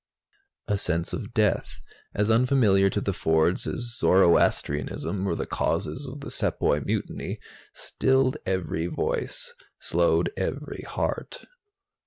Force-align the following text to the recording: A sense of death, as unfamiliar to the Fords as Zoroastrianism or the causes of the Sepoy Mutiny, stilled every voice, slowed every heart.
A 0.67 0.79
sense 0.79 1.13
of 1.13 1.31
death, 1.31 1.77
as 2.15 2.31
unfamiliar 2.31 2.89
to 2.89 2.99
the 2.99 3.13
Fords 3.13 3.67
as 3.67 3.97
Zoroastrianism 3.99 5.27
or 5.27 5.35
the 5.35 5.45
causes 5.45 6.07
of 6.07 6.21
the 6.21 6.31
Sepoy 6.31 6.81
Mutiny, 6.83 7.37
stilled 7.75 8.37
every 8.43 8.87
voice, 8.87 9.53
slowed 9.79 10.33
every 10.35 10.81
heart. 10.87 11.45